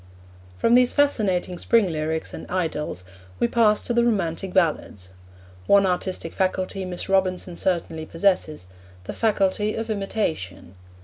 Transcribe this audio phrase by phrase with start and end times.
[0.57, 3.03] From these fascinating spring lyrics and idylls
[3.37, 5.09] we pass to the romantic ballads.
[5.67, 8.65] One artistic faculty Miss Robinson certainly possesses
[9.03, 10.73] the faculty of imitation.